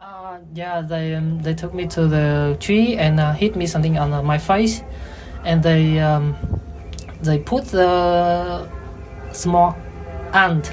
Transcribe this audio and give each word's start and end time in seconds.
Uh, 0.00 0.38
yeah, 0.54 0.80
they 0.80 1.14
um, 1.14 1.42
they 1.42 1.52
took 1.52 1.74
me 1.74 1.86
to 1.86 2.08
the 2.08 2.56
tree 2.58 2.96
and 2.96 3.20
uh, 3.20 3.34
hit 3.34 3.54
me 3.54 3.66
something 3.66 3.98
on 3.98 4.14
uh, 4.14 4.22
my 4.22 4.38
face, 4.38 4.80
and 5.44 5.62
they 5.62 6.00
um, 6.00 6.34
they 7.22 7.38
put 7.38 7.66
the 7.66 8.66
small 9.32 9.76
ant 10.32 10.72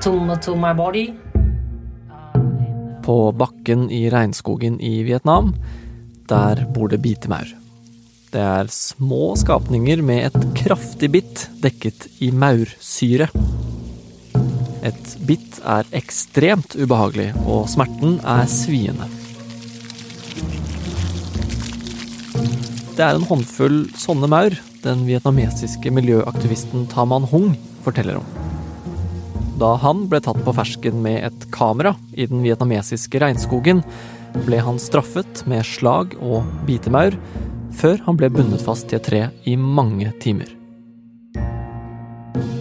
to 0.00 0.36
to 0.40 0.56
my 0.56 0.72
body. 0.72 1.12
På 3.04 3.32
bakken 3.32 3.90
i 3.90 4.08
regnskogen 4.10 4.80
i 4.80 5.02
Vietnam, 5.02 5.54
der 6.28 6.64
bor 6.72 6.88
det 6.88 7.02
bitemaur. 7.04 7.52
Det 8.32 8.40
er 8.40 8.72
små 8.72 9.36
skapninger 9.36 10.00
med 10.02 10.24
et 10.30 10.48
kraftig 10.56 11.12
bitt 11.12 11.50
dekket 11.60 12.08
i 12.24 12.32
maursyre. 12.32 13.28
Et 14.88 15.14
bitt 15.28 15.58
er 15.68 15.88
ekstremt 15.96 16.76
ubehagelig, 16.78 17.32
og 17.44 17.66
smerten 17.68 18.18
er 18.24 18.46
sviende. 18.48 19.08
Det 22.96 23.04
er 23.04 23.14
en 23.14 23.26
håndfull 23.28 23.84
sånne 23.98 24.26
maur 24.30 24.56
den 24.82 25.04
vietnamesiske 25.06 25.90
miljøaktivisten 25.94 26.86
Taman 26.90 27.26
Hung 27.30 27.52
forteller 27.84 28.20
om. 28.20 28.28
Da 29.58 29.72
han 29.82 30.04
ble 30.10 30.20
tatt 30.22 30.38
på 30.46 30.54
fersken 30.54 31.02
med 31.02 31.24
et 31.26 31.48
kamera 31.54 31.96
i 32.14 32.28
den 32.30 32.44
vietnamesiske 32.46 33.20
regnskogen, 33.22 33.82
ble 34.46 34.60
han 34.62 34.78
straffet 34.82 35.42
med 35.50 35.66
slag 35.66 36.14
og 36.22 36.46
bitemaur, 36.68 37.16
før 37.74 37.98
han 38.06 38.18
ble 38.18 38.30
bundet 38.34 38.62
fast 38.64 38.88
til 38.88 39.00
et 39.00 39.06
tre 39.08 39.22
i 39.50 39.56
mange 39.58 40.12
timer. 40.22 40.50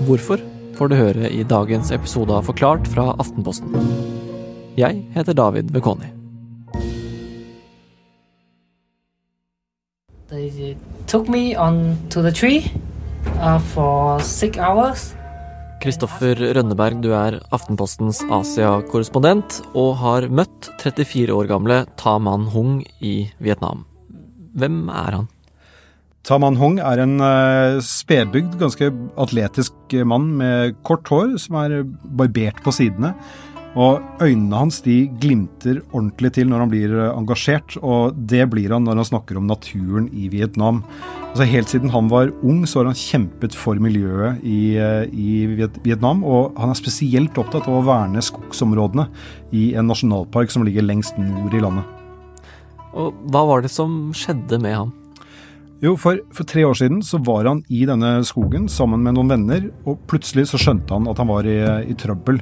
Hvorfor 0.07 0.41
får 0.77 0.91
du 0.91 0.99
høre 0.99 1.31
i 1.34 1.41
dagens 1.48 1.90
episode 1.95 2.34
av 2.34 2.45
Forklart 2.45 2.86
fra 2.91 3.09
Aftenposten. 3.17 3.73
Jeg 4.77 5.02
heter 5.16 5.34
David 5.34 5.73
Bekoni. 5.73 6.13
they 10.30 10.75
took 11.08 11.30
me 11.30 11.56
on 11.56 11.97
to 12.09 12.22
the 12.22 12.31
tree 12.31 12.72
uh, 13.39 13.59
for 13.59 14.19
six 14.22 14.58
hours. 14.58 15.14
Kristoffer 15.81 16.36
Rønneberg, 16.58 17.02
du 17.02 17.12
er 17.14 17.38
Aftenpostens 17.53 18.23
Asia-korrespondent 18.34 19.62
og 19.78 19.95
har 20.02 20.28
møtt 20.28 20.72
34 20.81 21.34
år 21.34 21.50
gamle 21.52 21.84
Ta 22.02 22.17
Man 22.19 22.47
Hung 22.53 22.81
i 23.00 23.30
Vietnam. 23.38 23.86
Hvem 24.58 24.88
er 24.89 25.19
han? 25.19 25.30
Taman 26.28 26.58
Hong 26.59 26.75
er 26.83 27.00
en 27.00 27.22
uh, 27.23 27.80
spedbygd, 27.80 28.58
ganske 28.59 28.89
atletisk 29.16 29.94
mann 30.03 30.34
med 30.42 30.75
kort 30.88 31.08
hår, 31.08 31.38
som 31.39 31.56
er 31.61 31.86
barbert 32.19 32.59
på 32.66 32.73
sidene. 32.75 33.14
Og 33.78 34.02
øynene 34.23 34.59
hans 34.59 34.81
de 34.84 35.06
glimter 35.22 35.80
ordentlig 35.94 36.34
til 36.36 36.50
når 36.50 36.66
han 36.66 36.73
blir 36.73 36.95
uh, 36.97 37.14
engasjert, 37.14 37.78
og 37.80 38.17
det 38.28 38.44
blir 38.52 38.75
han 38.75 38.84
når 38.84 39.00
han 39.00 39.09
snakker 39.14 39.39
om 39.39 39.47
naturen 39.47 40.11
i 40.11 40.28
Vietnam. 40.34 40.84
Altså 41.30 41.47
Helt 41.47 41.72
siden 41.72 41.95
han 41.95 42.11
var 42.11 42.34
ung, 42.41 42.66
så 42.67 42.81
har 42.81 42.91
han 42.91 43.00
kjempet 43.00 43.56
for 43.56 43.80
miljøet 43.80 44.44
i, 44.44 44.75
uh, 44.84 45.08
i 45.08 45.64
Vietnam. 45.86 46.28
Og 46.28 46.59
han 46.59 46.75
er 46.75 46.81
spesielt 46.81 47.39
opptatt 47.39 47.72
av 47.72 47.80
å 47.80 47.88
verne 47.88 48.25
skogsområdene 48.25 49.08
i 49.56 49.69
en 49.80 49.88
nasjonalpark 49.88 50.52
som 50.52 50.67
ligger 50.67 50.84
lengst 50.84 51.16
nord 51.23 51.56
i 51.56 51.64
landet. 51.64 51.88
Og 52.97 53.16
hva 53.31 53.47
var 53.47 53.64
det 53.64 53.72
som 53.72 54.09
skjedde 54.12 54.59
med 54.59 54.81
ham? 54.84 54.97
Jo, 55.78 55.94
for, 55.94 56.17
for, 56.33 56.47
tre 56.50 56.64
år 56.66 56.73
siden 56.78 57.03
så 57.06 57.20
var 57.22 57.45
han 57.45 57.59
i 57.70 57.83
denne 57.86 58.16
skogen 58.25 58.66
sammen 58.72 59.03
med 59.06 59.14
noen 59.14 59.30
venner, 59.30 59.67
og 59.86 60.00
plutselig 60.09 60.47
så 60.50 60.59
skjønte 60.61 60.95
han 60.95 61.09
at 61.09 61.19
han 61.22 61.30
var 61.30 61.45
i, 61.45 61.58
i 61.86 61.97
trøbbel. 61.97 62.39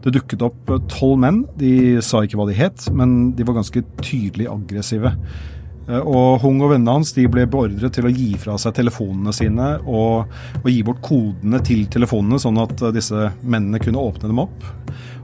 Det 0.00 0.12
dukket 0.14 0.44
opp 0.46 0.70
tolv 0.88 1.18
menn. 1.20 1.42
De 1.58 1.98
sa 2.04 2.22
ikke 2.24 2.38
hva 2.38 2.46
de 2.48 2.56
het, 2.56 2.86
men 2.96 3.32
de 3.36 3.44
var 3.44 3.58
ganske 3.58 3.82
tydelig 4.00 4.46
aggressive. 4.48 5.12
Og 5.90 6.38
Hung 6.44 6.60
og 6.62 6.70
vennene 6.70 6.94
hans 7.00 7.10
de 7.16 7.26
ble 7.28 7.48
beordret 7.50 7.96
til 7.96 8.06
å 8.06 8.14
gi 8.14 8.30
fra 8.38 8.54
seg 8.60 8.76
telefonene 8.76 9.34
sine 9.34 9.72
og, 9.82 10.30
og 10.62 10.68
gi 10.70 10.84
bort 10.86 11.02
kodene 11.02 11.58
til 11.66 11.88
telefonene, 11.90 12.38
sånn 12.38 12.60
at 12.62 12.84
disse 12.94 13.32
mennene 13.42 13.82
kunne 13.82 14.06
åpne 14.06 14.30
dem 14.30 14.44
opp. 14.44 14.68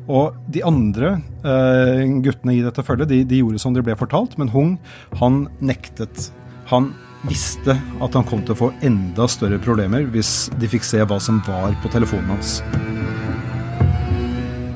Og 0.06 0.36
de 0.54 0.62
andre 0.66 1.16
eh, 1.42 2.04
guttene 2.22 2.54
i 2.54 2.62
dette 2.62 2.84
følget, 2.86 3.10
de, 3.10 3.24
de, 3.26 3.40
gjorde 3.42 3.62
som 3.62 3.74
de 3.74 3.82
ble 3.82 3.96
fortalt, 3.98 4.36
men 4.38 4.52
Hung, 4.52 4.76
han 5.18 5.46
nektet. 5.58 6.28
Han 6.70 6.92
visste 7.26 7.74
at 7.74 8.14
han 8.14 8.26
kom 8.28 8.44
til 8.46 8.54
å 8.54 8.60
få 8.60 8.70
enda 8.86 9.26
større 9.30 9.58
problemer 9.62 10.06
hvis 10.12 10.46
de 10.60 10.68
fikk 10.70 10.86
se 10.86 11.00
hva 11.02 11.18
som 11.22 11.40
var 11.48 11.74
på 11.82 11.90
telefonen 11.90 12.36
hans. 12.36 12.60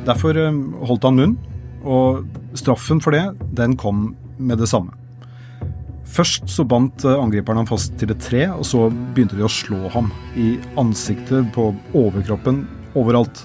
Derfor 0.08 0.38
eh, 0.38 0.62
holdt 0.90 1.06
han 1.06 1.20
munn, 1.20 1.36
og 1.80 2.26
straffen 2.58 2.98
for 3.00 3.14
det, 3.14 3.28
den 3.56 3.78
kom 3.78 4.10
med 4.40 4.58
det 4.60 4.68
samme. 4.68 4.96
Først 6.10 6.48
så 6.50 6.64
bandt 6.66 7.04
angriperen 7.04 7.22
angriperne 7.28 7.62
ham 7.62 7.68
fast 7.70 7.94
til 8.00 8.10
et 8.10 8.22
tre, 8.24 8.48
og 8.50 8.64
så 8.66 8.88
begynte 8.90 9.38
de 9.38 9.46
å 9.46 9.52
slå 9.52 9.86
ham 9.94 10.10
i 10.34 10.56
ansiktet, 10.80 11.52
på 11.54 11.70
overkroppen, 11.94 12.64
overalt. 12.98 13.44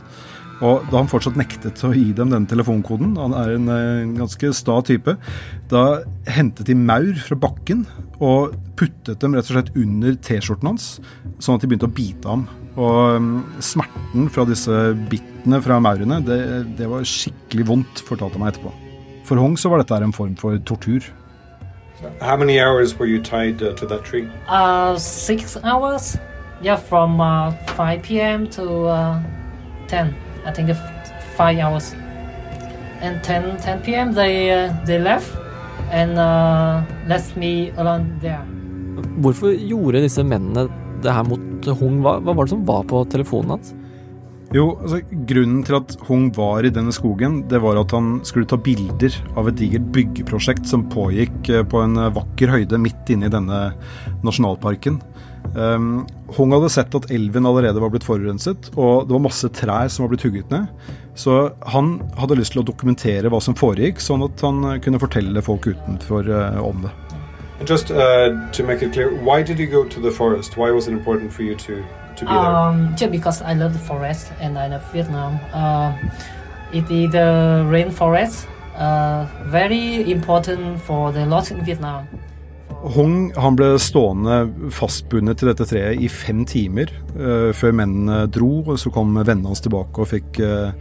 Og 0.63 0.85
da 0.88 1.01
han 1.01 1.09
fortsatt 1.11 1.35
nektet 1.39 1.81
å 1.83 1.91
gi 1.91 2.13
dem 2.16 2.31
denne 2.31 2.47
telefonkoden, 2.47 3.16
han 3.19 3.33
er 3.35 3.55
en, 3.57 3.67
en 3.71 4.13
ganske 4.16 4.51
sta 4.55 4.77
type, 4.88 5.17
da 5.71 5.83
hentet 6.31 6.69
de 6.69 6.77
maur 6.79 7.11
fra 7.19 7.35
bakken 7.39 7.83
og 8.23 8.55
puttet 8.79 9.19
dem 9.19 9.35
rett 9.35 9.49
og 9.49 9.57
slett 9.57 9.73
under 9.75 10.16
T-skjorten 10.16 10.71
hans, 10.71 10.88
sånn 11.43 11.57
at 11.57 11.66
de 11.66 11.71
begynte 11.71 11.89
å 11.89 11.95
bite 11.97 12.31
ham. 12.31 12.47
Og 12.75 13.19
um, 13.19 13.29
smerten 13.63 14.31
fra 14.31 14.47
disse 14.47 14.79
bittene 15.11 15.59
fra 15.63 15.81
maurene, 15.83 16.21
det, 16.23 16.39
det 16.79 16.87
var 16.91 17.03
skikkelig 17.07 17.67
vondt, 17.72 18.03
fortalte 18.07 18.39
han 18.39 18.45
meg 18.45 18.55
etterpå. 18.55 18.73
For 19.27 19.41
Hong 19.41 19.55
så 19.59 19.72
var 19.72 19.81
dette 19.81 19.99
en 20.03 20.16
form 20.16 20.35
for 20.39 20.59
tortur. 20.67 21.03
How 22.22 22.35
many 22.37 22.59
hours 22.59 22.93
were 22.99 23.07
you 23.07 23.22
tied 23.22 23.63
uh, 23.63 23.73
to 23.73 23.87
that 23.87 24.03
tree? 24.03 24.29
Uh, 24.47 24.97
six 24.97 25.57
hours. 25.63 26.17
Yeah, 26.61 26.77
from 26.77 27.19
uh, 27.19 27.51
5 27.75 28.03
p.m. 28.03 28.47
to 28.51 28.87
uh, 28.87 29.23
10. 29.87 30.16
I 30.45 30.51
think 30.51 30.72
five 31.35 31.59
hours. 31.59 31.94
And 33.01 33.22
10, 33.23 33.57
10 33.57 33.81
p.m. 33.81 34.13
they 34.13 34.51
uh, 34.51 34.73
they 34.85 35.00
left 35.00 35.35
and 35.91 36.17
uh, 36.17 36.81
left 37.07 37.35
me 37.35 37.72
alone 37.78 38.19
there. 38.22 38.45
Hvorfor 39.22 39.53
gjorde 39.53 40.01
disse 40.05 40.23
mennene 40.23 40.67
det 41.03 41.11
her 41.11 41.25
mot 41.28 41.41
Hung? 41.79 42.00
Hva, 42.05 42.19
hva 42.23 42.34
var 42.34 42.45
det 42.45 42.53
som 42.55 42.63
var 42.66 42.85
på 42.88 43.03
telefonen 43.11 43.57
hans? 43.57 43.73
Jo, 44.55 44.69
altså 44.79 45.01
Grunnen 45.28 45.63
til 45.67 45.75
at 45.79 45.95
Hung 46.07 46.29
var 46.35 46.63
i 46.63 46.72
denne 46.72 46.94
skogen, 46.95 47.41
det 47.50 47.59
var 47.63 47.79
at 47.81 47.91
han 47.91 48.22
skulle 48.23 48.47
ta 48.47 48.55
bilder 48.61 49.17
av 49.35 49.50
et 49.50 49.57
digert 49.59 49.89
byggeprosjekt 49.95 50.69
som 50.69 50.85
pågikk 50.94 51.50
på 51.72 51.81
en 51.81 52.00
vakker 52.16 52.53
høyde 52.53 52.79
midt 52.79 53.11
inne 53.11 53.28
i 53.28 53.34
denne 53.34 53.61
nasjonalparken. 54.23 55.01
Um, 55.53 56.06
Hung 56.35 56.51
hadde 56.56 56.69
sett 56.73 56.95
at 56.97 57.09
elven 57.13 57.45
allerede 57.45 57.81
var 57.83 57.91
blitt 57.94 58.07
forurenset, 58.07 58.72
og 58.75 59.06
det 59.07 59.16
var 59.16 59.23
masse 59.28 59.50
trær 59.56 59.91
som 59.91 60.06
var 60.06 60.16
blitt 60.16 60.25
hugget 60.25 60.51
ned. 60.51 60.67
Så 61.16 61.53
han 61.72 62.01
hadde 62.19 62.35
lyst 62.39 62.56
til 62.56 62.63
å 62.63 62.67
dokumentere 62.67 63.29
hva 63.31 63.39
som 63.44 63.55
foregikk, 63.55 64.01
sånn 64.03 64.25
at 64.25 64.41
han 64.44 64.66
kunne 64.84 65.00
fortelle 65.00 65.44
folk 65.45 65.69
utenfor 65.72 66.28
uh, 66.28 66.59
om 66.66 66.84
det. 66.88 66.91
Just 67.63 67.89
uh, 67.89 68.51
to 68.51 68.63
make 68.63 68.84
it 68.84 68.91
clear, 68.91 69.16
why 69.23 69.41
did 69.41 69.59
you 69.59 69.66
go 69.66 69.85
to 69.85 70.01
the 70.01 70.11
forest? 70.11 70.57
Why 70.57 70.72
was 70.72 70.88
it 70.88 70.91
important 70.91 71.31
for 71.31 71.44
you 71.44 71.55
to, 71.55 71.84
to 72.17 72.25
be 72.25 72.31
there? 72.31 72.38
Um, 72.38 72.95
just 72.97 73.11
because 73.11 73.41
I 73.41 73.53
love 73.53 73.72
the 73.72 73.79
forest 73.79 74.31
and 74.41 74.57
I 74.57 74.67
love 74.67 74.84
Vietnam. 74.91 75.39
Uh, 75.53 75.94
it 76.73 76.91
is 76.91 77.11
the 77.11 77.63
rainforest, 77.72 78.45
uh, 78.75 79.25
very 79.45 80.11
important 80.11 80.81
for 80.81 81.13
the 81.13 81.25
lot 81.25 81.50
in 81.51 81.63
Vietnam. 81.63 82.07
Hong 82.94 83.31
han 83.34 83.56
ble 83.57 83.72
stående 83.81 84.44
fastbundet 84.73 85.40
til 85.40 85.50
dette 85.50 85.66
treet 85.66 86.01
i 86.03 86.09
fem 86.12 86.44
timer 86.46 86.91
uh, 87.18 87.50
før 87.56 87.73
mennene 87.81 88.25
dro. 88.31 88.62
og 88.62 88.78
Så 88.81 88.91
kom 88.94 89.16
vennene 89.18 89.50
hans 89.50 89.63
tilbake 89.66 90.03
og 90.03 90.09
fikk, 90.12 90.40
uh, 90.46 90.75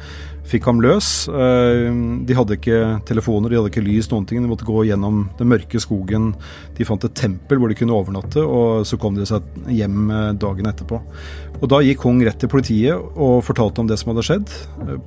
fikk 0.49 0.69
ham 0.69 0.83
løs. 0.85 1.09
Uh, 1.33 2.21
de 2.29 2.37
hadde 2.37 2.59
ikke 2.59 2.81
telefoner, 3.09 3.49
de 3.49 3.61
hadde 3.61 3.73
ikke 3.73 3.87
lys, 3.87 4.11
noen 4.13 4.29
ting. 4.29 4.43
De 4.45 4.51
måtte 4.51 4.69
gå 4.69 4.85
gjennom 4.91 5.25
den 5.39 5.51
mørke 5.51 5.81
skogen. 5.81 6.33
De 6.77 6.89
fant 6.89 7.09
et 7.09 7.17
tempel 7.17 7.63
hvor 7.63 7.73
de 7.73 7.79
kunne 7.79 7.97
overnatte, 7.97 8.45
og 8.45 8.85
så 8.89 9.01
kom 9.01 9.17
de 9.17 9.25
seg 9.29 9.47
hjem 9.73 10.13
dagen 10.41 10.69
etterpå. 10.69 11.01
Og 11.63 11.69
Da 11.73 11.81
gikk 11.81 12.05
Hong 12.05 12.21
rett 12.27 12.37
til 12.43 12.53
politiet 12.53 13.01
og 13.15 13.39
fortalte 13.47 13.81
om 13.81 13.89
det 13.89 13.97
som 14.01 14.13
hadde 14.13 14.27
skjedd. 14.29 14.57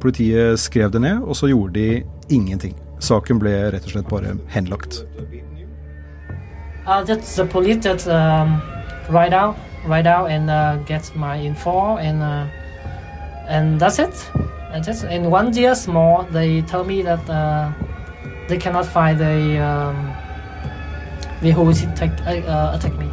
Politiet 0.02 0.58
skrev 0.64 0.90
det 0.96 1.04
ned, 1.06 1.22
og 1.22 1.38
så 1.38 1.52
gjorde 1.52 1.78
de 1.78 2.34
ingenting. 2.34 2.74
Saken 2.98 3.38
ble 3.44 3.54
rett 3.76 3.86
og 3.86 3.94
slett 3.94 4.10
bare 4.10 4.34
henlagt. 4.50 5.04
Uh, 6.88 7.04
just 7.04 7.36
the 7.36 7.46
police 7.46 7.84
just 7.84 8.08
um, 8.08 8.62
write 9.10 9.34
out, 9.34 9.58
write 9.86 10.08
out, 10.08 10.32
and 10.32 10.50
uh, 10.50 10.78
get 10.86 11.14
my 11.16 11.38
info, 11.38 11.98
and 11.98 12.24
uh, 12.24 12.48
and 13.50 13.78
that's 13.78 14.00
it. 14.00 14.32
And 14.72 14.86
just 14.86 15.04
in 15.04 15.30
one 15.30 15.54
year 15.54 15.76
more, 15.88 16.26
they 16.32 16.62
tell 16.62 16.86
me 16.86 17.02
that 17.02 17.30
uh, 17.30 17.72
they 18.48 18.58
cannot 18.58 18.86
find 18.86 19.20
the 19.20 19.60
um, 19.60 20.16
the 21.42 21.52
who 21.52 21.70
attack, 21.70 22.12
uh, 22.26 22.72
attack 22.74 22.98
me. 22.98 23.12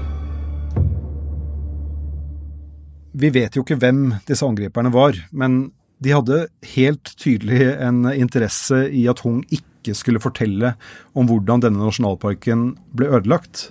Vi 3.13 3.31
vet 3.31 3.57
jo 3.57 3.63
ikke 3.63 3.79
hvem 3.83 4.15
disse 4.29 4.47
angriperne 4.47 4.93
var, 4.95 5.19
men 5.33 5.73
de 5.99 6.15
hadde 6.15 6.47
helt 6.77 7.15
tydelig 7.19 7.75
en 7.83 8.05
interesse 8.13 8.85
i 8.91 9.07
at 9.11 9.27
Hung 9.27 9.43
ikke 9.51 9.67
skulle 9.93 10.23
fortelle 10.23 10.73
om 11.13 11.29
hvordan 11.29 11.67
denne 11.67 11.83
nasjonalparken 11.85 12.71
ble 12.97 13.11
ødelagt. 13.13 13.67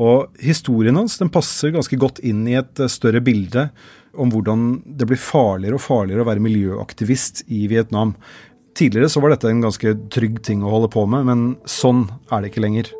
Og 0.00 0.30
historien 0.40 0.96
hans 0.96 1.18
den 1.20 1.32
passer 1.32 1.74
ganske 1.74 1.98
godt 2.00 2.22
inn 2.22 2.46
i 2.48 2.54
et 2.60 2.84
større 2.92 3.20
bilde 3.24 3.66
om 4.14 4.30
hvordan 4.32 4.80
det 4.84 5.08
blir 5.10 5.20
farligere 5.20 5.76
og 5.76 5.84
farligere 5.84 6.24
å 6.24 6.28
være 6.30 6.44
miljøaktivist 6.44 7.44
i 7.50 7.66
Vietnam. 7.70 8.14
Tidligere 8.78 9.10
så 9.10 9.22
var 9.22 9.34
dette 9.34 9.50
en 9.50 9.64
ganske 9.64 9.96
trygg 10.14 10.40
ting 10.46 10.62
å 10.62 10.72
holde 10.72 10.90
på 10.94 11.04
med, 11.10 11.26
men 11.26 11.44
sånn 11.68 12.06
er 12.30 12.40
det 12.40 12.52
ikke 12.52 12.64
lenger. 12.64 12.90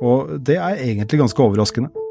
Og 0.00 0.36
det 0.44 0.58
er 0.60 0.82
egentlig 0.82 1.22
ganske 1.22 1.44
overraskende. 1.44 2.05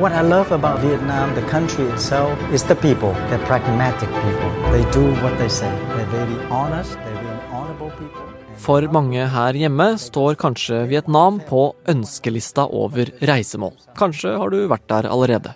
What 0.00 0.12
I 0.12 0.22
love 0.22 0.50
about 0.50 0.78
Vietnam, 0.80 1.34
the 1.34 1.42
country 1.42 1.84
itself, 1.92 2.32
is 2.54 2.62
the 2.64 2.74
people. 2.74 3.12
They're 3.28 3.44
pragmatic 3.44 4.08
people. 4.08 4.50
They 4.72 4.80
do 4.92 5.02
what 5.20 5.36
they 5.36 5.50
say. 5.50 5.68
They're 5.94 6.06
very 6.06 6.38
honest. 6.48 6.96
They're 7.04 7.20
very 7.20 7.42
honorable 7.52 7.90
people. 7.98 8.24
For 8.56 8.88
mange 8.96 9.26
her 9.34 9.58
hjemme 9.60 9.90
står 10.00 10.38
kanskje 10.40 10.86
Vietnam 10.88 11.42
på 11.44 11.66
ønskelista 11.92 12.64
over 12.64 13.12
reisemål. 13.28 13.76
Kanskje 14.00 14.32
har 14.40 14.48
du 14.48 14.64
vært 14.72 14.88
der 14.88 15.10
allerede. 15.12 15.52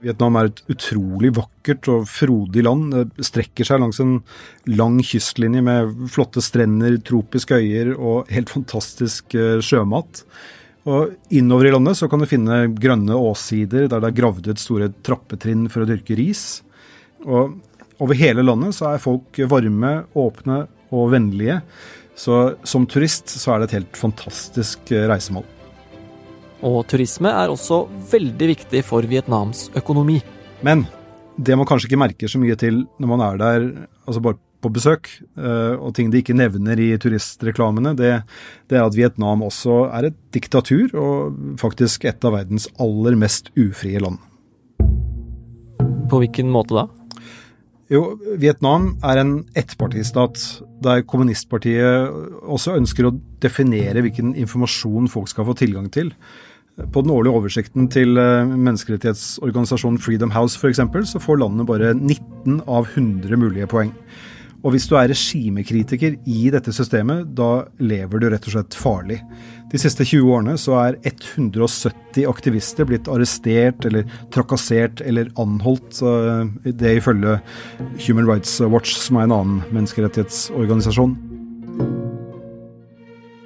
Vietnam 0.00 0.40
er 0.40 0.48
et 0.48 0.64
utrolig 0.72 1.34
vakkert 1.36 1.92
og 1.92 2.08
frodig 2.08 2.64
land. 2.64 2.88
Det 3.12 3.28
strekker 3.28 3.68
seg 3.68 3.84
langs 3.84 4.00
en 4.00 4.16
lang 4.80 4.96
kystlinje 5.04 5.60
med 5.68 6.08
flotte 6.16 6.40
strender, 6.40 6.96
tropiske 7.04 7.60
øyer 7.60 7.92
og 7.98 8.32
helt 8.32 8.56
fantastisk 8.56 9.36
eh, 9.36 9.58
sjømat. 9.60 10.24
Og 10.84 11.14
Innover 11.32 11.70
i 11.70 11.72
landet 11.72 11.96
så 11.96 12.08
kan 12.12 12.20
du 12.20 12.28
finne 12.28 12.66
grønne 12.76 13.16
åssider 13.16 13.86
der 13.88 14.02
det 14.02 14.10
er 14.10 14.18
gravd 14.18 14.50
ut 14.50 14.60
store 14.60 14.90
trappetrinn 15.06 15.66
for 15.72 15.84
å 15.84 15.88
dyrke 15.88 16.16
ris. 16.18 16.62
Og 17.24 17.56
over 18.02 18.18
hele 18.18 18.44
landet 18.44 18.76
så 18.76 18.90
er 18.90 19.02
folk 19.02 19.38
varme, 19.48 19.94
åpne 20.12 20.64
og 20.94 21.12
vennlige. 21.14 21.60
Så 22.14 22.54
som 22.68 22.84
turist 22.86 23.32
så 23.32 23.54
er 23.54 23.62
det 23.62 23.70
et 23.70 23.78
helt 23.80 23.98
fantastisk 23.98 24.92
eh, 24.92 25.06
reisemål. 25.10 25.46
Og 26.64 26.84
turisme 26.88 27.32
er 27.32 27.52
også 27.52 27.84
veldig 28.12 28.50
viktig 28.54 28.84
for 28.86 29.04
Vietnams 29.08 29.66
økonomi. 29.76 30.20
Men 30.64 30.86
det 31.36 31.56
man 31.58 31.66
kanskje 31.68 31.90
ikke 31.90 32.00
merker 32.00 32.30
så 32.30 32.40
mye 32.40 32.56
til 32.60 32.84
når 33.02 33.10
man 33.10 33.24
er 33.26 33.40
der 33.40 33.66
altså 34.06 34.22
bare 34.24 34.38
på 34.64 34.72
besøk, 34.72 35.10
eh, 35.36 35.74
og 35.76 35.94
ting 35.96 36.10
de 36.12 36.22
ikke 36.22 36.36
nevner 36.36 36.80
i 36.80 36.90
turistreklamene, 37.00 37.94
det, 37.98 38.16
det 38.72 38.80
er 38.80 38.88
at 38.88 38.96
Vietnam 38.96 39.44
også 39.46 39.84
er 39.92 40.10
et 40.10 40.18
diktatur, 40.34 40.88
og 40.96 41.58
faktisk 41.60 42.08
et 42.08 42.24
av 42.24 42.38
verdens 42.38 42.68
aller 42.80 43.18
mest 43.20 43.52
ufrie 43.60 44.02
land. 44.02 44.18
På 46.10 46.20
hvilken 46.20 46.50
måte 46.52 46.76
da? 46.76 46.88
Jo, 47.92 48.14
Vietnam 48.40 48.94
er 49.04 49.20
en 49.20 49.34
ettpartistat, 49.58 50.40
der 50.84 51.04
kommunistpartiet 51.08 52.14
også 52.48 52.78
ønsker 52.78 53.08
å 53.08 53.14
definere 53.44 54.00
hvilken 54.04 54.32
informasjon 54.40 55.10
folk 55.12 55.28
skal 55.30 55.46
få 55.50 55.56
tilgang 55.60 55.90
til. 55.92 56.10
På 56.74 57.04
den 57.04 57.12
årlige 57.14 57.38
oversikten 57.38 57.86
til 57.92 58.18
eh, 58.18 58.48
menneskerettighetsorganisasjonen 58.50 60.00
Freedom 60.02 60.32
House 60.34 60.58
f.eks., 60.58 60.80
så 61.12 61.20
får 61.22 61.38
landet 61.44 61.68
bare 61.68 61.92
19 61.94 62.64
av 62.66 62.88
100 62.96 63.38
mulige 63.38 63.68
poeng. 63.70 63.92
Og 64.64 64.72
hvis 64.72 64.86
du 64.88 64.94
er 64.96 65.10
regimekritiker 65.12 66.16
i 66.24 66.46
dette 66.52 66.72
systemet, 66.72 67.34
da 67.36 67.66
lever 67.84 68.22
du 68.22 68.30
rett 68.32 68.46
og 68.48 68.54
slett 68.54 68.76
farlig. 68.80 69.18
De 69.72 69.80
siste 69.80 70.06
20 70.06 70.30
årene 70.32 70.54
så 70.60 70.78
er 70.80 70.96
170 71.04 72.24
aktivister 72.30 72.88
blitt 72.88 73.10
arrestert 73.12 73.84
eller 73.84 74.08
trakassert 74.32 75.02
eller 75.04 75.28
anholdt. 75.40 76.00
Det 76.64 76.96
ifølge 76.96 77.36
Human 78.06 78.30
Rights 78.30 78.56
Watch, 78.64 78.96
som 79.04 79.20
er 79.20 79.28
en 79.28 79.36
annen 79.36 79.62
menneskerettighetsorganisasjon. 79.74 81.18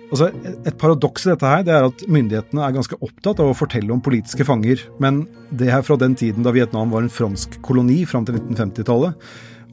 Altså, 0.09 0.31
et 0.65 0.77
paradoks 0.81 1.27
i 1.27 1.33
dette 1.35 1.51
her, 1.51 1.67
det 1.67 1.75
er 1.75 1.91
at 1.91 2.07
myndighetene 2.09 2.63
er 2.65 2.79
ganske 2.79 2.97
opptatt 3.05 3.43
av 3.43 3.51
å 3.51 3.59
fortelle 3.59 3.93
om 3.93 4.01
politiske 4.05 4.47
fanger, 4.49 4.87
men 5.03 5.27
det 5.51 5.69
er 5.75 5.85
fra 5.85 5.99
den 6.01 6.15
tiden 6.17 6.47
da 6.47 6.55
Vietnam 6.55 6.95
var 6.95 7.05
en 7.05 7.13
fransk 7.13 7.59
koloni 7.67 8.05
fram 8.09 8.25
til 8.25 8.39
1950-tallet. 8.39 9.19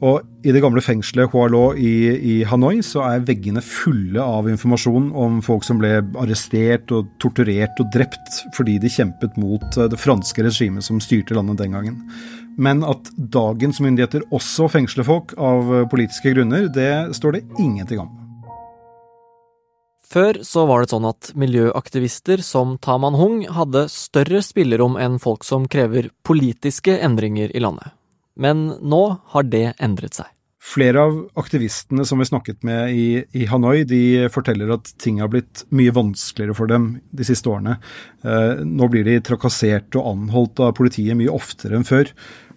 Og 0.04 0.20
i 0.44 0.52
det 0.52 0.60
gamle 0.60 0.82
fengselet 0.84 1.32
Hoa 1.32 1.48
Lo 1.48 1.62
i, 1.72 1.92
i, 2.12 2.34
Hanoi 2.44 2.82
så 2.84 3.00
er 3.06 3.24
veggene 3.24 3.62
fulle 3.64 4.20
av 4.20 4.48
informasjon 4.50 5.08
om 5.16 5.38
folk 5.44 5.64
som 5.64 5.80
ble 5.80 6.02
arrestert 6.20 6.92
og 6.92 7.08
torturert 7.22 7.80
og 7.80 7.88
drept 7.94 8.42
fordi 8.56 8.76
de 8.82 8.92
kjempet 8.92 9.38
mot 9.40 9.64
eh, 9.78 9.88
det 9.88 10.00
franske 10.00 10.44
regimet 10.44 10.84
som 10.84 11.00
styrte 11.00 11.38
landet 11.38 11.62
den 11.64 11.78
gangen. 11.78 11.96
Men 12.60 12.84
at 12.84 13.08
dagens 13.16 13.80
myndigheter 13.84 14.28
også 14.36 14.68
fengsler 14.76 15.08
folk 15.08 15.32
av 15.40 15.72
eh, 15.72 15.88
politiske 15.88 16.36
grunner, 16.36 16.68
det 16.68 17.16
står 17.16 17.38
det 17.38 17.44
ingenting 17.56 18.04
om. 18.04 18.12
Før 20.06 20.38
så 20.46 20.68
var 20.68 20.84
det 20.84 20.92
sånn 20.92 21.08
at 21.08 21.32
miljøaktivister 21.40 22.44
som 22.44 22.76
Taman 22.84 23.16
Hung 23.18 23.40
hadde 23.48 23.88
større 23.90 24.44
spillerom 24.44 25.00
enn 25.00 25.16
folk 25.18 25.42
som 25.44 25.64
krever 25.72 26.12
politiske 26.28 27.00
endringer 27.00 27.50
i 27.56 27.64
landet. 27.64 27.95
Men 28.36 28.68
nå 28.84 29.02
har 29.32 29.46
det 29.48 29.68
endret 29.82 30.18
seg. 30.18 30.32
Flere 30.66 31.04
av 31.06 31.18
aktivistene 31.38 32.02
som 32.08 32.18
vi 32.18 32.26
snakket 32.26 32.64
med 32.66 32.90
i, 32.90 33.08
i, 33.38 33.44
Hanoi, 33.46 33.84
de 33.86 34.26
forteller 34.34 34.72
at 34.74 34.88
ting 34.98 35.20
har 35.22 35.30
blitt 35.30 35.62
mye 35.70 35.92
vanskeligere 35.94 36.56
for 36.58 36.70
dem 36.70 36.88
de 37.14 37.26
siste 37.28 37.52
årene. 37.52 37.76
Eh, 38.26 38.64
nå 38.66 38.88
blir 38.90 39.06
de 39.06 39.20
trakassert 39.22 39.94
og 39.94 40.08
anholdt 40.10 40.64
av 40.66 40.74
politiet 40.78 41.14
mye 41.18 41.30
oftere 41.30 41.78
enn 41.78 41.86
før. 41.86 42.10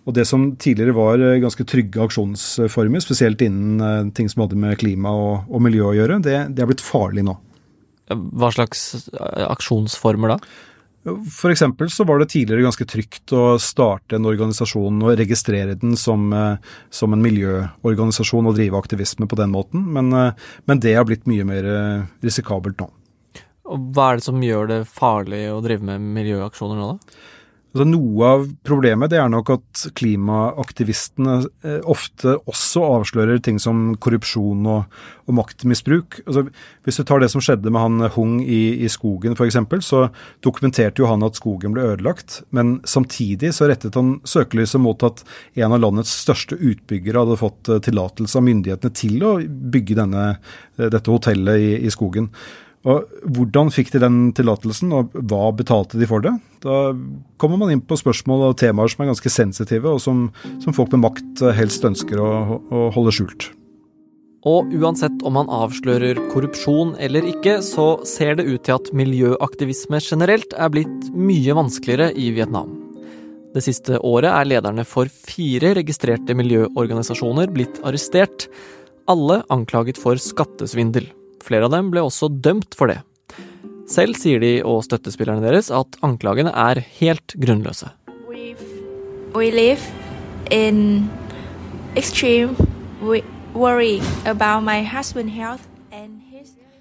Og 0.10 0.16
det 0.18 0.26
som 0.26 0.48
tidligere 0.58 0.96
var 0.98 1.22
eh, 1.22 1.38
ganske 1.44 1.66
trygge 1.70 2.02
aksjonsformer, 2.08 3.04
spesielt 3.04 3.44
innen 3.46 3.84
eh, 3.84 4.10
ting 4.18 4.32
som 4.32 4.42
hadde 4.46 4.58
med 4.58 4.80
klima 4.82 5.14
og, 5.14 5.46
og 5.46 5.62
miljø 5.68 5.92
å 5.92 5.96
gjøre, 6.00 6.18
det, 6.26 6.40
det 6.58 6.66
er 6.66 6.72
blitt 6.72 6.86
farlig 6.86 7.28
nå. 7.28 7.38
Hva 8.10 8.50
slags 8.56 8.88
eh, 9.14 9.46
aksjonsformer 9.46 10.34
da? 10.34 10.40
For 11.08 11.48
eksempel 11.52 11.88
så 11.90 12.04
var 12.04 12.20
det 12.20 12.32
tidligere 12.34 12.66
ganske 12.66 12.86
trygt 12.90 13.32
å 13.32 13.54
starte 13.62 14.18
en 14.18 14.28
organisasjon 14.28 15.00
og 15.06 15.16
registrere 15.20 15.78
den 15.80 15.96
som, 15.98 16.28
eh, 16.34 16.58
som 16.92 17.14
en 17.16 17.24
miljøorganisasjon 17.24 18.50
og 18.50 18.58
drive 18.58 18.76
aktivisme 18.76 19.28
på 19.28 19.40
den 19.40 19.54
måten, 19.54 19.86
men, 19.96 20.12
eh, 20.12 20.34
men 20.68 20.80
det 20.80 20.96
har 20.96 21.06
blitt 21.06 21.26
mye 21.26 21.46
mer 21.46 21.64
eh, 21.64 22.06
risikabelt 22.22 22.78
nå. 22.78 22.90
Og 23.70 23.94
hva 23.94 24.12
er 24.12 24.16
det 24.18 24.26
som 24.26 24.42
gjør 24.42 24.68
det 24.68 24.88
farlig 24.88 25.48
å 25.54 25.64
drive 25.64 25.84
med 25.84 26.02
miljøaksjoner 26.02 26.76
nå, 26.76 26.98
da? 26.98 27.18
Altså, 27.70 27.86
noe 27.86 28.26
av 28.26 28.46
problemet 28.66 29.12
det 29.12 29.20
er 29.22 29.28
nok 29.30 29.52
at 29.54 29.82
klimaaktivistene 30.00 31.36
eh, 31.62 31.84
ofte 31.86 32.34
også 32.50 32.82
avslører 32.96 33.42
ting 33.46 33.60
som 33.62 33.92
korrupsjon 34.02 34.66
og, 34.66 34.96
og 35.30 35.36
maktmisbruk. 35.38 36.18
Altså, 36.24 36.48
hvis 36.88 36.98
du 36.98 37.04
tar 37.06 37.22
det 37.22 37.30
som 37.30 37.44
skjedde 37.46 37.70
med 37.70 37.84
han 37.84 38.08
Hung 38.16 38.40
i, 38.42 38.74
i 38.82 38.90
skogen 38.90 39.38
f.eks., 39.38 39.60
så 39.86 40.08
dokumenterte 40.42 41.04
jo 41.04 41.12
han 41.12 41.26
at 41.28 41.38
skogen 41.38 41.76
ble 41.76 41.86
ødelagt. 41.92 42.40
Men 42.50 42.80
samtidig 42.90 43.52
så 43.54 43.70
rettet 43.70 44.00
han 44.00 44.16
søkelyset 44.26 44.82
mot 44.82 45.06
at 45.06 45.22
en 45.62 45.76
av 45.76 45.84
landets 45.84 46.16
største 46.24 46.58
utbyggere 46.58 47.22
hadde 47.22 47.38
fått 47.38 47.70
eh, 47.70 47.84
tillatelse 47.86 48.40
av 48.42 48.48
myndighetene 48.50 48.98
til 48.98 49.22
å 49.22 49.36
bygge 49.46 50.00
denne, 50.02 50.26
eh, 50.80 50.90
dette 50.90 51.14
hotellet 51.14 51.62
i, 51.62 51.70
i 51.86 51.94
skogen. 51.94 52.32
Og 52.88 53.10
Hvordan 53.36 53.72
fikk 53.76 53.92
de 53.92 54.00
den 54.00 54.20
tillatelsen, 54.36 54.94
og 54.96 55.16
hva 55.28 55.50
betalte 55.52 56.00
de 56.00 56.08
for 56.08 56.24
det? 56.24 56.32
Da 56.64 56.94
kommer 57.42 57.60
man 57.60 57.74
inn 57.74 57.84
på 57.84 57.98
spørsmål 58.00 58.50
og 58.50 58.60
temaer 58.62 58.92
som 58.92 59.04
er 59.04 59.12
ganske 59.12 59.32
sensitive, 59.34 59.92
og 59.98 60.04
som, 60.04 60.30
som 60.64 60.76
folk 60.76 60.94
med 60.96 61.04
makt 61.10 61.44
helst 61.58 61.84
ønsker 61.88 62.22
å, 62.24 62.60
å 62.72 62.90
holde 62.96 63.16
skjult. 63.16 63.50
Og 64.48 64.72
uansett 64.80 65.20
om 65.28 65.36
man 65.36 65.50
avslører 65.52 66.22
korrupsjon 66.32 66.94
eller 67.04 67.26
ikke, 67.28 67.58
så 67.66 67.98
ser 68.08 68.38
det 68.40 68.48
ut 68.48 68.64
til 68.64 68.78
at 68.78 68.92
miljøaktivisme 68.96 70.00
generelt 70.00 70.56
er 70.56 70.72
blitt 70.72 71.10
mye 71.12 71.58
vanskeligere 71.58 72.14
i 72.16 72.30
Vietnam. 72.38 72.72
Det 73.52 73.66
siste 73.66 74.00
året 74.06 74.32
er 74.32 74.48
lederne 74.48 74.86
for 74.88 75.10
fire 75.12 75.74
registrerte 75.76 76.38
miljøorganisasjoner 76.38 77.52
blitt 77.52 77.82
arrestert, 77.84 78.48
alle 79.10 79.42
anklaget 79.52 80.00
for 80.00 80.22
skattesvindel. 80.22 81.10
Flere 81.44 81.70
av 81.70 81.74
dem 81.76 81.92
ble 81.94 82.04
også 82.06 82.30
dømt 82.30 82.76
for 82.78 82.92
det. 82.92 83.00
Selv 83.90 84.20
sier 84.20 84.42
de 84.44 84.60
og 84.62 84.84
støttespillerne 84.86 85.42
deres 85.42 85.72
at 85.74 85.98
anklagene 86.06 86.54
er 86.54 86.84
helt 87.00 87.34
grunnløse. 87.42 87.90
We 89.34 89.52
live 89.52 89.82
in 90.50 91.10
extreme 91.96 92.56
worry 93.54 94.02
about 94.26 94.64
my 94.64 94.84
husband's 94.84 95.34
health 95.34 95.70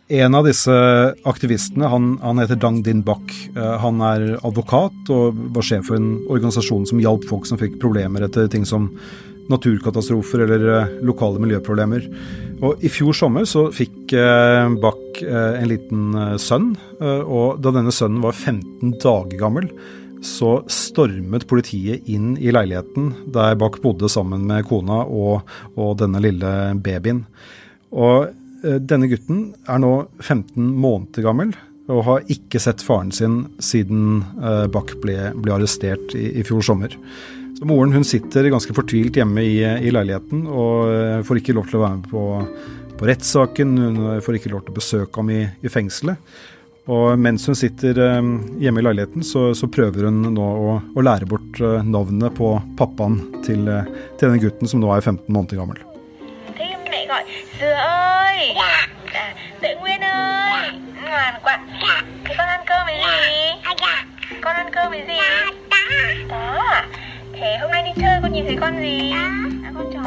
en 0.09 0.35
av 0.35 0.47
disse 0.49 0.73
aktivistene 1.29 1.89
han, 1.93 2.15
han, 2.23 2.39
heter 2.41 2.57
Dang 2.57 2.81
Din 2.83 3.03
Bak. 3.05 3.33
Eh, 3.57 3.75
han 3.83 4.01
er 4.01 4.39
advokat 4.41 5.11
og 5.13 5.37
var 5.53 5.67
sjef 5.69 5.91
for 5.91 5.99
en 5.99 6.15
organisasjon 6.33 6.87
som 6.89 7.03
hjalp 7.03 7.27
folk 7.29 7.49
som 7.49 7.61
fikk 7.61 7.77
problemer 7.83 8.25
etter 8.25 8.49
ting 8.49 8.65
som 8.69 8.89
naturkatastrofer 9.53 10.45
eller 10.45 10.67
eh, 10.75 10.97
lokale 11.07 11.41
miljøproblemer. 11.43 12.09
Og 12.65 12.83
I 12.85 12.91
fjor 12.93 13.17
sommer 13.17 13.47
så 13.49 13.69
fikk 13.75 14.15
eh, 14.17 14.73
Bach 14.83 15.23
eh, 15.23 15.61
en 15.61 15.71
liten 15.71 16.19
sønn, 16.41 16.73
og 16.99 17.63
da 17.63 17.73
denne 17.75 17.95
sønnen 17.95 18.23
var 18.25 18.37
15 18.37 18.99
dager 19.03 19.39
gammel, 19.41 19.71
så 20.25 20.59
stormet 20.73 21.47
politiet 21.47 22.09
inn 22.11 22.33
i 22.43 22.51
leiligheten 22.51 23.13
der 23.35 23.55
Bach 23.59 23.79
bodde 23.85 24.11
sammen 24.11 24.49
med 24.49 24.67
kona 24.67 25.05
og, 25.07 25.47
og 25.79 25.95
denne 26.01 26.23
lille 26.25 26.53
babyen. 26.83 27.23
Og 27.95 28.35
denne 28.59 29.07
gutten 29.07 29.53
er 29.71 29.79
nå 29.79 29.93
15 30.19 30.59
måneder 30.59 31.23
gammel 31.23 31.53
og 31.89 32.03
har 32.05 32.33
ikke 32.35 32.59
sett 32.61 32.83
faren 32.85 33.15
sin 33.15 33.37
siden 33.63 34.25
Bach 34.75 34.91
ble, 35.01 35.31
ble 35.39 35.55
arrestert 35.55 36.17
i, 36.19 36.27
i 36.43 36.45
fjor 36.45 36.67
sommer. 36.67 36.99
Så 37.59 37.67
Moren 37.67 37.93
hun 37.93 38.05
sitter 38.07 38.47
ganske 38.53 38.75
fortvilt 38.75 39.17
hjemme 39.19 39.43
i, 39.43 39.57
i, 39.59 39.91
leiligheten 39.91 40.45
og 40.47 40.93
eh, 40.93 41.23
får 41.27 41.41
ikke 41.41 41.57
lov 41.57 41.67
til 41.67 41.81
å 41.81 41.83
være 41.83 41.97
med 41.97 42.07
på, 42.13 42.21
på 43.01 43.09
rettssaken. 43.09 43.73
Hun 43.83 43.99
får 44.23 44.39
ikke 44.39 44.53
lov 44.53 44.63
til 44.63 44.71
å 44.71 44.77
besøke 44.77 45.19
ham 45.19 45.33
i, 45.35 45.41
i 45.67 45.73
fengselet. 45.73 46.23
Og 46.89 47.19
mens 47.19 47.49
hun 47.51 47.59
sitter 47.59 47.99
eh, 48.05 48.31
hjemme 48.63 48.79
i 48.79 48.87
leiligheten, 48.87 49.27
så, 49.27 49.49
så 49.59 49.67
prøver 49.75 50.07
hun 50.07 50.23
nå 50.37 50.47
å, 50.47 50.79
å, 50.95 51.03
lære 51.03 51.27
bort 51.27 51.59
navnet 51.83 52.39
på 52.39 52.55
pappaen 52.79 53.19
til, 53.43 53.67
til 53.67 54.29
denne 54.29 54.43
gutten 54.45 54.71
som 54.71 54.79
nå 54.85 54.95
er 54.95 55.03
15 55.03 55.27
måneder 55.27 55.59
gammel. 55.59 55.83
Con 62.39 62.47
ăn 62.47 62.65
cơm 62.67 62.87
với 62.87 62.95
gì 62.95 63.63
Con 64.43 64.55
ăn 64.57 64.71
cơm 64.73 64.91
với 64.91 65.05
gì 65.09 65.19
Đó 66.29 66.58
Thế 67.41 67.59
hôm 67.59 67.71
nay 67.71 67.83
đi 67.83 68.03
chơi 68.03 68.21
con 68.23 68.33
nhìn 68.33 68.45
thấy 68.45 68.57
con 68.61 68.75
gì 68.81 69.11
À 69.11 69.73
con 69.75 69.93
chó 69.93 70.03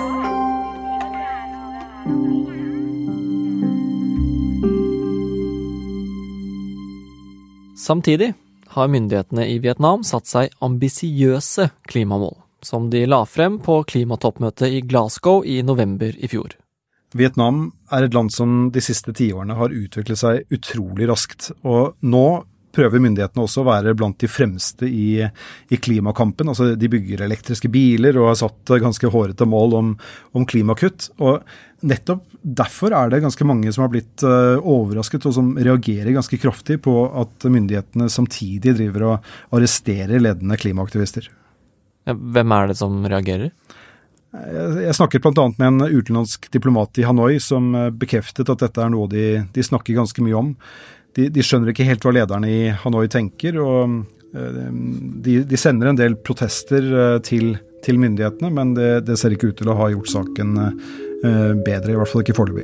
Samtidig 7.75 8.33
har 8.67 8.87
myndighetene 8.87 9.47
i 9.47 9.59
Vietnam 9.59 10.03
satt 10.03 10.27
seg 10.27 10.51
ambisiøse 10.59 11.69
klimamål, 11.87 12.35
som 12.61 12.89
de 12.89 13.05
la 13.05 13.23
frem 13.25 13.59
på 13.59 13.83
klimatoppmøtet 13.83 14.67
i 14.67 14.81
Glasgow 14.81 15.43
i 15.43 15.61
november 15.63 16.11
i 16.17 16.27
fjor. 16.27 16.53
Vietnam 17.15 17.71
er 17.91 18.05
et 18.05 18.13
land 18.13 18.31
som 18.31 18.69
de 18.71 18.83
siste 18.83 19.11
tiårene 19.15 19.55
har 19.55 19.73
utviklet 19.75 20.19
seg 20.19 20.53
utrolig 20.53 21.09
raskt. 21.09 21.51
Og 21.63 21.95
nå 22.01 22.43
prøver 22.75 23.03
myndighetene 23.03 23.43
også 23.45 23.63
å 23.63 23.67
være 23.67 23.95
blant 23.97 24.19
de 24.21 24.29
fremste 24.31 24.87
i, 24.87 25.23
i 25.23 25.79
klimakampen. 25.79 26.51
Altså, 26.51 26.71
de 26.79 26.91
bygger 26.91 27.25
elektriske 27.25 27.71
biler 27.71 28.19
og 28.19 28.31
har 28.31 28.39
satt 28.43 28.73
ganske 28.83 29.11
hårete 29.11 29.47
mål 29.49 29.75
om, 29.79 29.91
om, 30.37 30.47
klimakutt. 30.47 31.09
Og 31.21 31.41
nettopp 31.87 32.25
derfor 32.41 32.95
er 32.97 33.11
det 33.11 33.21
ganske 33.25 33.47
mange 33.47 33.73
som 33.73 33.85
har 33.85 33.91
blitt 33.93 34.23
uh, 34.25 34.57
overrasket 34.57 35.27
og 35.29 35.35
som 35.37 35.53
reagerer 35.59 36.15
ganske 36.15 36.39
kraftig 36.41 36.79
på 36.85 36.95
at 37.21 37.45
myndighetene 37.45 38.09
samtidig 38.09 38.75
driver 38.79 39.07
og 39.11 39.31
arresterer 39.57 40.23
ledende 40.23 40.57
klimaaktivister. 40.59 41.29
Hvem 42.09 42.57
er 42.57 42.71
det 42.71 42.79
som 42.79 42.97
reagerer? 43.05 43.51
Jeg 44.31 44.95
snakket 44.95 45.25
bl.a. 45.25 45.49
med 45.59 45.67
en 45.67 45.81
utenlandsk 45.91 46.47
diplomat 46.53 47.01
i 47.01 47.03
Hanoi 47.03 47.35
som 47.43 47.73
eh, 47.75 47.89
bekreftet 47.91 48.47
at 48.49 48.61
dette 48.63 48.79
er 48.79 48.93
noe 48.93 49.09
de, 49.11 49.43
de 49.51 49.65
snakker 49.65 49.97
ganske 49.97 50.23
mye 50.23 50.37
om. 50.39 50.53
De, 51.17 51.27
de, 51.27 51.43
skjønner 51.43 51.73
ikke 51.73 51.87
helt 51.87 52.05
hva 52.05 52.13
lederne 52.15 52.49
i 52.49 52.59
Hanoi 52.83 53.07
tenker, 53.11 53.57
og 53.59 53.97
eh, 54.35 54.59
de, 55.25 55.41
de 55.47 55.59
sender 55.59 55.91
en 55.91 55.99
del 55.99 56.15
protester 56.15 56.87
eh, 56.87 57.17
til, 57.27 57.55
til 57.83 57.99
myndighetene, 57.99 58.51
men 58.55 58.75
det, 58.77 58.91
det, 59.09 59.19
ser 59.19 59.35
ikke 59.35 59.51
ut 59.51 59.59
til 59.59 59.71
å 59.73 59.79
ha 59.81 59.91
gjort 59.93 60.13
saken 60.13 60.55
bedre, 61.21 61.91
i 61.93 61.97
hvert 61.99 62.09
fall 62.09 62.23
ikke 62.23 62.33
foreløpig. 62.33 62.63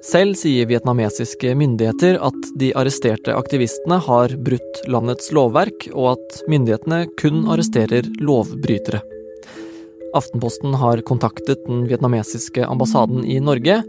Selv 0.00 0.38
sier 0.40 0.64
vietnamesiske 0.64 1.50
myndigheter 1.60 2.16
at 2.24 2.46
de 2.56 2.70
arresterte 2.72 3.34
aktivistene 3.36 3.98
har 4.00 4.32
brutt 4.40 4.80
landets 4.88 5.28
lovverk, 5.36 5.90
og 5.92 6.14
at 6.14 6.38
myndighetene 6.48 7.02
kun 7.20 7.44
arresterer 7.52 8.08
lovbrytere. 8.24 9.02
Aftenposten 10.16 10.72
har 10.80 11.04
kontaktet 11.06 11.60
den 11.68 11.84
vietnamesiske 11.90 12.64
ambassaden 12.64 13.26
i 13.28 13.36
Norge 13.44 13.82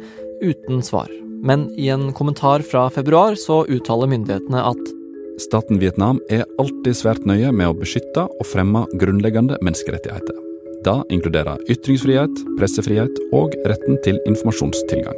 uten 0.43 0.83
svar. 0.83 1.07
Men 1.41 1.79
i 1.79 1.89
en 1.89 2.13
kommentar 2.13 2.59
fra 2.59 2.89
februar 2.89 3.35
så 3.35 3.63
uttaler 3.65 4.09
myndighetene 4.11 4.61
at 4.61 4.91
Staten 5.41 5.79
Vietnam 5.81 6.19
er 6.29 6.43
alltid 6.61 6.93
svært 6.99 7.25
nøye 7.25 7.49
med 7.55 7.71
å 7.71 7.77
beskytte 7.79 8.27
og 8.29 8.45
fremme 8.45 8.83
grunnleggende 9.01 9.57
menneskerettigheter. 9.65 10.37
Da 10.85 10.99
inkluderer 11.13 11.61
ytringsfrihet, 11.71 12.43
pressefrihet 12.59 13.17
og 13.33 13.57
retten 13.65 13.97
til 14.05 14.21
informasjonstilgang. 14.29 15.17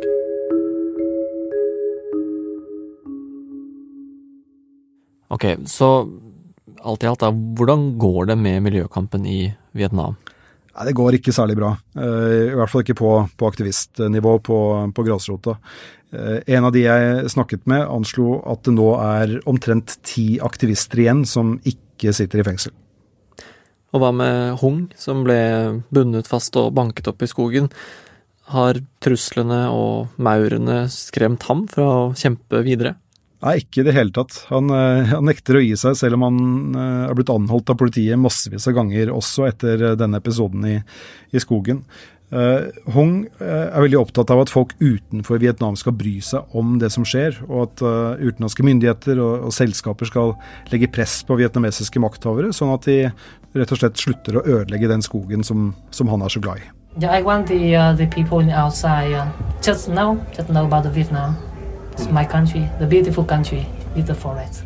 Ok, 5.34 5.50
så 5.68 5.90
alt 6.84 7.04
i 7.04 7.10
alt, 7.10 7.24
da, 7.24 7.32
hvordan 7.32 7.98
går 8.00 8.32
det 8.32 8.40
med 8.40 8.64
miljøkampen 8.64 9.28
i 9.28 9.42
Vietnam? 9.76 10.16
Nei, 10.74 10.86
Det 10.90 10.96
går 10.98 11.20
ikke 11.20 11.34
særlig 11.36 11.58
bra. 11.60 11.76
Eh, 11.96 12.54
I 12.54 12.56
hvert 12.58 12.72
fall 12.72 12.84
ikke 12.86 12.98
på, 12.98 13.12
på 13.38 13.50
aktivistnivå 13.50 14.38
på, 14.46 14.60
på 14.96 15.06
grasrota. 15.06 15.58
Eh, 16.14 16.40
en 16.56 16.66
av 16.66 16.74
de 16.74 16.86
jeg 16.86 17.34
snakket 17.34 17.68
med, 17.70 17.86
anslo 17.86 18.40
at 18.50 18.64
det 18.66 18.74
nå 18.74 18.88
er 19.02 19.36
omtrent 19.50 19.98
ti 20.06 20.40
aktivister 20.42 21.04
igjen 21.04 21.24
som 21.30 21.60
ikke 21.70 22.14
sitter 22.16 22.42
i 22.42 22.48
fengsel. 22.48 22.74
Og 23.94 24.02
hva 24.02 24.10
med 24.16 24.58
Hung, 24.64 24.88
som 24.98 25.22
ble 25.26 25.38
bundet 25.94 26.30
fast 26.30 26.58
og 26.58 26.74
banket 26.74 27.12
opp 27.12 27.22
i 27.22 27.30
skogen? 27.30 27.70
Har 28.50 28.82
truslene 29.04 29.68
og 29.72 30.18
maurene 30.18 30.88
skremt 30.92 31.46
ham 31.48 31.68
fra 31.70 31.86
å 31.86 32.12
kjempe 32.18 32.64
videre? 32.66 32.98
Nei, 33.44 33.58
ikke 33.60 33.82
i 33.82 33.88
det 33.88 33.96
hele 33.98 34.14
tatt. 34.16 34.38
Han, 34.54 34.72
eh, 34.72 35.12
han, 35.12 35.28
nekter 35.28 35.60
å 35.60 35.64
gi 35.64 35.76
seg, 35.80 35.98
selv 36.00 36.16
om 36.16 36.24
han 36.30 36.40
uh, 36.78 37.10
er 37.10 37.18
blitt 37.18 37.32
anholdt 37.34 37.74
av 37.74 37.80
politiet 37.82 38.20
massevis 38.20 38.70
av 38.72 38.78
ganger, 38.78 39.12
også 39.12 39.50
etter 39.50 39.84
uh, 39.84 39.94
denne 40.00 40.22
episoden 40.22 40.64
i, 40.70 40.78
i 41.36 41.44
skogen. 41.44 41.82
Uh, 42.34 42.72
Hong 42.96 43.28
er 43.44 43.84
veldig 43.84 44.00
opptatt 44.00 44.32
av 44.34 44.40
at 44.42 44.50
folk 44.50 44.72
utenfor 44.80 45.42
Vietnam 45.44 45.76
skal 45.78 45.94
bry 46.00 46.16
seg 46.24 46.56
om 46.58 46.78
det 46.82 46.90
som 46.96 47.06
skjer, 47.06 47.36
og 47.50 47.68
at 47.68 47.84
utenlandske 48.24 48.66
myndigheter 48.66 49.20
og, 49.22 49.50
og, 49.50 49.54
selskaper 49.54 50.10
skal 50.10 50.34
legge 50.72 50.90
press 50.96 51.20
på 51.28 51.38
vietnamesiske 51.38 52.02
makthavere, 52.02 52.56
sånn 52.56 52.74
at 52.74 52.88
de 52.90 52.98
rett 53.54 53.76
og 53.76 53.84
slett 53.84 54.02
slutter 54.02 54.40
å 54.40 54.48
ødelegge 54.48 54.90
den 54.90 55.06
skogen 55.06 55.46
som, 55.46 55.74
som 55.94 56.10
han 56.10 56.26
er 56.26 56.34
så 56.34 56.42
glad 56.42 56.64
i. 56.64 56.72
Yeah, 56.98 57.14
I 57.14 57.22
want 57.22 57.48
the, 57.48 57.76
uh, 57.76 57.94
the 57.94 58.08
people 58.08 58.42
outside 58.52 59.14
uh, 59.14 59.28
just 59.62 59.90
know, 59.90 60.18
just 60.34 60.50
Vietnam. 60.96 61.36
It's 61.94 62.10
my 62.10 62.26
country, 62.26 62.68
the 62.80 62.88
beautiful 62.88 63.24
country 63.24 63.66
with 63.96 64.08
the 64.08 64.16
forest. 64.16 64.64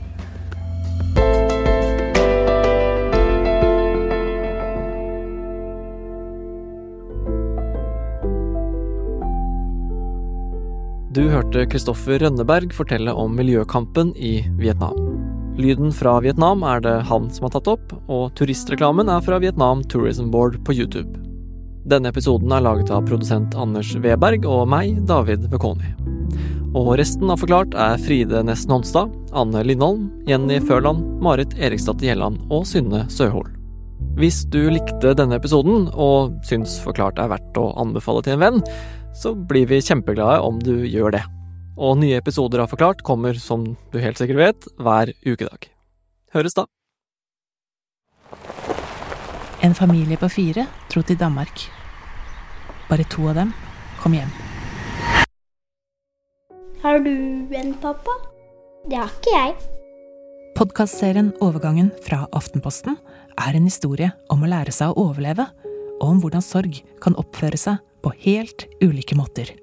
Du 11.12 11.30
hørte 11.30 11.66
Kristoffer 11.66 12.20
Rønneberg 12.22 12.72
fortelle 12.72 13.12
om 13.12 13.36
miljøkampen 13.36 14.16
i 14.16 14.46
Vietnam. 14.56 14.96
Lyden 15.58 15.92
fra 15.92 16.20
Vietnam 16.24 16.64
er 16.64 16.80
det 16.80 16.96
han 17.10 17.28
som 17.34 17.50
har 17.50 17.58
tatt 17.58 17.68
opp, 17.74 17.96
og 18.08 18.30
turistreklamen 18.40 19.10
er 19.12 19.24
fra 19.26 19.42
Vietnam 19.44 19.84
Tourism 19.84 20.32
Board 20.32 20.62
på 20.64 20.78
YouTube. 20.80 21.18
Denne 21.90 22.14
episoden 22.14 22.54
er 22.56 22.64
laget 22.64 22.94
av 22.94 23.04
produsent 23.10 23.58
Anders 23.58 23.96
Weberg 24.00 24.48
og 24.48 24.70
meg, 24.72 25.02
David 25.10 25.50
Vekoni. 25.52 26.07
Og 26.78 26.92
resten 27.00 27.32
av 27.34 27.40
Forklart 27.42 27.74
er 27.74 27.98
Fride 27.98 28.44
Nesten 28.46 28.76
Honstad, 28.76 29.14
Anne 29.34 29.64
Lindholm, 29.66 30.12
Jenny 30.30 30.60
Førland, 30.62 31.02
Marit 31.26 31.56
Eriksdatter 31.58 32.06
Gjelland 32.12 32.44
og 32.54 32.68
Synne 32.70 33.08
Søhol. 33.10 33.48
Hvis 34.20 34.44
du 34.54 34.60
likte 34.70 35.16
denne 35.18 35.40
episoden, 35.40 35.88
og 35.90 36.36
syns 36.46 36.76
Forklart 36.84 37.18
er 37.22 37.32
verdt 37.32 37.58
å 37.58 37.72
anbefale 37.82 38.22
til 38.26 38.36
en 38.36 38.44
venn, 38.44 38.62
så 39.18 39.34
blir 39.34 39.66
vi 39.72 39.82
kjempeglade 39.82 40.44
om 40.46 40.60
du 40.62 40.86
gjør 40.86 41.16
det. 41.18 41.24
Og 41.82 41.98
nye 42.04 42.20
episoder 42.22 42.62
av 42.62 42.70
Forklart 42.70 43.02
kommer, 43.06 43.34
som 43.42 43.72
du 43.90 43.98
helt 44.04 44.22
sikkert 44.22 44.44
vet, 44.44 44.68
hver 44.78 45.14
ukedag. 45.26 45.72
Høres 46.38 46.58
da! 46.58 46.68
En 49.66 49.74
familie 49.74 50.20
på 50.22 50.30
fire 50.30 50.68
dro 50.94 51.02
til 51.02 51.18
Danmark. 51.18 51.72
Bare 52.92 53.08
to 53.10 53.32
av 53.32 53.42
dem 53.42 53.56
kom 54.04 54.14
hjem. 54.14 54.47
Har 56.82 57.00
du 57.00 57.48
en 57.56 57.74
pappa? 57.82 58.12
Det 58.90 58.98
har 59.00 59.10
ikke 59.10 59.32
jeg. 59.34 59.54
Podkastserien 60.58 61.32
Overgangen 61.42 61.90
fra 62.06 62.28
Aftenposten 62.38 63.00
er 63.42 63.58
en 63.58 63.66
historie 63.66 64.12
om 64.34 64.46
å 64.46 64.50
lære 64.52 64.74
seg 64.76 64.94
å 64.94 65.08
overleve, 65.10 65.48
og 65.98 66.06
om 66.06 66.20
hvordan 66.22 66.46
sorg 66.46 66.78
kan 67.02 67.18
oppføre 67.18 67.58
seg 67.58 67.82
på 68.06 68.14
helt 68.28 68.68
ulike 68.84 69.18
måter. 69.18 69.56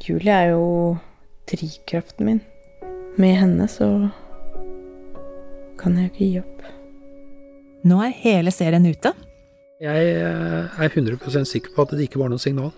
Julie 0.00 0.32
er 0.32 0.54
jo 0.54 0.96
drivkraften 1.52 2.30
min. 2.30 2.40
Med 3.20 3.36
henne 3.36 3.68
så 3.68 3.90
kan 5.80 5.98
jeg 6.00 6.08
jo 6.08 6.14
ikke 6.14 6.30
gi 6.30 6.40
opp. 6.40 6.64
Nå 7.92 8.00
er 8.06 8.16
hele 8.24 8.54
serien 8.56 8.88
ute. 8.88 9.12
Jeg 9.82 10.16
eh, 10.16 10.80
er 10.80 10.88
100% 10.96 11.50
sikker 11.50 11.76
på 11.76 11.84
at 11.84 11.92
det 11.92 12.06
ikke 12.06 12.22
var 12.22 12.32
noe 12.32 12.40
signal. 12.40 12.72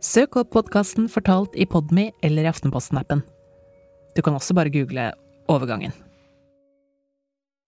Søk 0.00 0.38
opp 0.40 0.54
podkasten 0.54 1.10
Fortalt 1.12 1.52
i 1.60 1.66
Podme 1.68 2.06
eller 2.24 2.46
i 2.46 2.48
Aftenposten-appen. 2.48 3.20
Du 4.16 4.22
kan 4.24 4.32
også 4.32 4.56
bare 4.56 4.72
google 4.72 5.10
Overgangen. 5.52 5.92